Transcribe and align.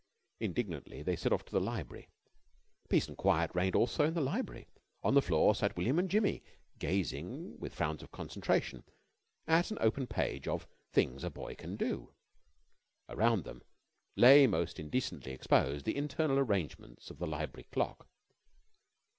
Indignantly 0.39 1.03
they 1.03 1.15
set 1.15 1.31
off 1.31 1.45
to 1.45 1.51
the 1.51 1.59
library. 1.61 2.09
Peace 2.89 3.07
and 3.07 3.15
quiet 3.15 3.51
reigned 3.53 3.75
also 3.75 4.03
in 4.07 4.15
the 4.15 4.19
library. 4.19 4.67
On 5.03 5.13
the 5.13 5.21
floor 5.21 5.53
sat 5.53 5.77
William 5.77 5.99
and 5.99 6.09
Jimmy 6.09 6.41
gazing 6.79 7.59
with 7.59 7.75
frowns 7.75 8.01
of 8.01 8.11
concentration 8.11 8.83
at 9.45 9.69
an 9.69 9.77
open 9.79 10.07
page 10.07 10.47
of 10.47 10.65
"Things 10.91 11.23
a 11.23 11.29
Boy 11.29 11.53
Can 11.53 11.75
Do." 11.75 12.15
Around 13.09 13.43
them 13.43 13.61
lay 14.15 14.47
most 14.47 14.79
indecently 14.79 15.33
exposed 15.33 15.85
the 15.85 15.95
internal 15.95 16.39
arrangements 16.39 17.11
of 17.11 17.19
the 17.19 17.27
library 17.27 17.67
clock. 17.71 18.07